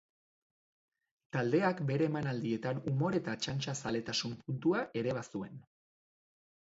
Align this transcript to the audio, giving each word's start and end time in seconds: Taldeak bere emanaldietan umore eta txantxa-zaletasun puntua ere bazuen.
Taldeak 1.35 1.83
bere 1.91 2.07
emanaldietan 2.11 2.79
umore 2.91 3.19
eta 3.23 3.35
txantxa-zaletasun 3.43 4.33
puntua 4.47 4.81
ere 5.03 5.15
bazuen. 5.19 5.61